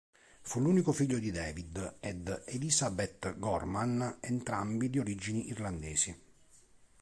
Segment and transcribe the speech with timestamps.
[0.41, 6.19] Fu l'unico figlio di David ed Elizabeth Gorman, entrambi di origini irlandesi.